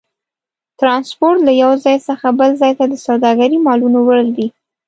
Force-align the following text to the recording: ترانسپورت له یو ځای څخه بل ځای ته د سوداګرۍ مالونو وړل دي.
ترانسپورت 0.79 1.39
له 1.47 1.53
یو 1.63 1.71
ځای 1.83 1.97
څخه 2.07 2.27
بل 2.39 2.51
ځای 2.61 2.71
ته 2.79 2.85
د 2.91 2.95
سوداګرۍ 3.05 3.57
مالونو 3.67 3.99
وړل 4.03 4.29
دي. 4.37 4.47